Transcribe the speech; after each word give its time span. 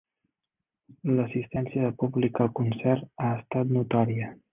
L'assistència 1.17 1.83
de 1.83 1.91
públic 2.03 2.41
al 2.45 2.49
concert 2.61 3.05
ha 3.25 3.29
estat 3.41 3.75
notòria. 3.79 4.33